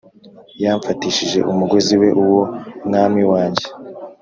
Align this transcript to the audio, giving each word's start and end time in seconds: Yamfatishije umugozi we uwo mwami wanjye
Yamfatishije 0.63 1.39
umugozi 1.51 1.93
we 2.01 2.09
uwo 2.23 2.41
mwami 2.87 3.21
wanjye 3.31 3.65